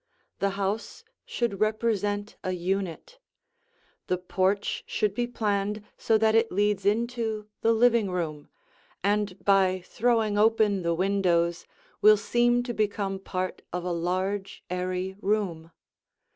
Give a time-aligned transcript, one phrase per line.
[0.39, 3.19] The house should represent a unit;
[4.07, 8.49] the porch should be planned so that it leads into the living room,
[9.03, 11.67] and by throwing open the windows,
[12.01, 15.69] will seem to become part of a large airy room.